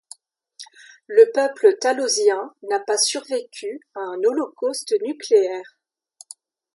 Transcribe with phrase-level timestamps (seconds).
[1.05, 5.77] Le peuple talosien n'a pas survécu à un holocauste nucléaire.